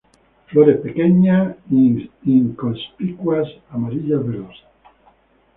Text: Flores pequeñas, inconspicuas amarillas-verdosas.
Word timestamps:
Flores 0.47 0.77
pequeñas, 0.81 1.55
inconspicuas 1.69 3.47
amarillas-verdosas. 3.69 4.67